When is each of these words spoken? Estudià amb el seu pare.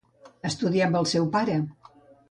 Estudià 0.49 0.87
amb 0.87 0.99
el 1.03 1.07
seu 1.15 1.31
pare. 1.39 1.63